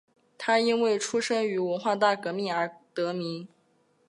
[0.35, 3.47] 他因为出生于文化大革命而得名。